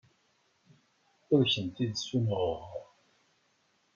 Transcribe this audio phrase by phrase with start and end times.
[1.33, 2.71] Ur kent-id-ssunuɣeɣ.